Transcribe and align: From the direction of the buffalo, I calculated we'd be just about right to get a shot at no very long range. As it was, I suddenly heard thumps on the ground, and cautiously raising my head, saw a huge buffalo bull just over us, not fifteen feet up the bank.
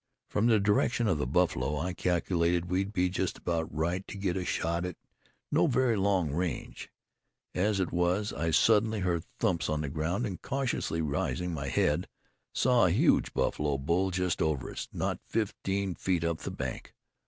From 0.29 0.47
the 0.47 0.59
direction 0.59 1.07
of 1.07 1.19
the 1.19 1.27
buffalo, 1.27 1.77
I 1.77 1.93
calculated 1.93 2.71
we'd 2.71 2.91
be 2.91 3.07
just 3.07 3.37
about 3.37 3.71
right 3.71 4.03
to 4.07 4.17
get 4.17 4.35
a 4.35 4.43
shot 4.43 4.83
at 4.83 4.95
no 5.51 5.67
very 5.67 5.95
long 5.95 6.31
range. 6.31 6.89
As 7.53 7.79
it 7.79 7.91
was, 7.91 8.33
I 8.33 8.49
suddenly 8.49 9.01
heard 9.01 9.25
thumps 9.37 9.69
on 9.69 9.81
the 9.81 9.89
ground, 9.89 10.25
and 10.25 10.41
cautiously 10.41 11.01
raising 11.03 11.53
my 11.53 11.67
head, 11.67 12.07
saw 12.51 12.87
a 12.87 12.91
huge 12.91 13.31
buffalo 13.35 13.77
bull 13.77 14.09
just 14.09 14.41
over 14.41 14.71
us, 14.71 14.87
not 14.91 15.19
fifteen 15.27 15.93
feet 15.93 16.23
up 16.23 16.39
the 16.39 16.49
bank. 16.49 16.95